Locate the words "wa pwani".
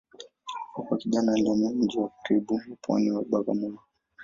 2.53-3.11